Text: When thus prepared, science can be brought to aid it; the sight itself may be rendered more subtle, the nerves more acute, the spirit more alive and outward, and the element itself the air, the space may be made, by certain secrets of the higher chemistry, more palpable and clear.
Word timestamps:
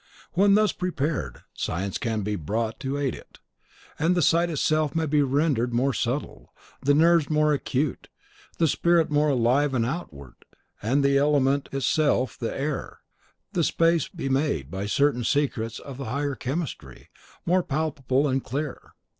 When 0.33 0.55
thus 0.55 0.71
prepared, 0.71 1.43
science 1.53 1.99
can 1.99 2.23
be 2.23 2.35
brought 2.35 2.79
to 2.79 2.97
aid 2.97 3.13
it; 3.13 3.37
the 3.99 4.23
sight 4.23 4.49
itself 4.49 4.95
may 4.95 5.05
be 5.05 5.21
rendered 5.21 5.75
more 5.75 5.93
subtle, 5.93 6.55
the 6.81 6.95
nerves 6.95 7.29
more 7.29 7.53
acute, 7.53 8.07
the 8.57 8.67
spirit 8.67 9.11
more 9.11 9.29
alive 9.29 9.75
and 9.75 9.85
outward, 9.85 10.37
and 10.81 11.03
the 11.05 11.19
element 11.19 11.69
itself 11.71 12.35
the 12.35 12.51
air, 12.59 13.01
the 13.53 13.63
space 13.63 14.09
may 14.11 14.17
be 14.23 14.29
made, 14.29 14.71
by 14.71 14.87
certain 14.87 15.23
secrets 15.23 15.77
of 15.77 15.97
the 15.99 16.05
higher 16.05 16.33
chemistry, 16.33 17.09
more 17.45 17.61
palpable 17.61 18.27
and 18.27 18.43
clear. 18.43 18.93